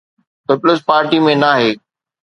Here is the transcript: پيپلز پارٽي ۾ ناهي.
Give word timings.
پيپلز 0.47 0.79
پارٽي 0.87 1.17
۾ 1.27 1.33
ناهي. 1.43 1.71